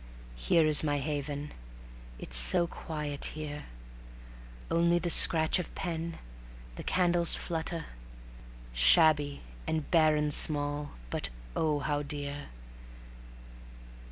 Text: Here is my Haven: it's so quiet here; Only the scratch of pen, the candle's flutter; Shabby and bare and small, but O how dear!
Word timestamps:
Here 0.35 0.65
is 0.65 0.81
my 0.83 0.97
Haven: 0.97 1.51
it's 2.17 2.35
so 2.35 2.65
quiet 2.65 3.23
here; 3.37 3.65
Only 4.71 4.97
the 4.97 5.11
scratch 5.11 5.59
of 5.59 5.75
pen, 5.75 6.17
the 6.75 6.81
candle's 6.81 7.35
flutter; 7.35 7.85
Shabby 8.73 9.41
and 9.67 9.91
bare 9.91 10.15
and 10.15 10.33
small, 10.33 10.93
but 11.11 11.29
O 11.55 11.77
how 11.77 12.01
dear! 12.01 12.47